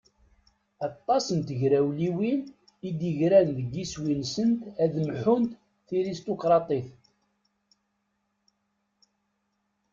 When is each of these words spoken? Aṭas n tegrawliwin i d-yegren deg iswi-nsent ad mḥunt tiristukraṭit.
Aṭas 0.87 1.25
n 1.37 1.39
tegrawliwin 1.47 2.41
i 2.87 2.89
d-yegren 2.99 3.47
deg 3.57 3.71
iswi-nsent 3.83 4.61
ad 4.83 4.93
mḥunt 5.09 5.51
tiristukraṭit. 5.87 6.89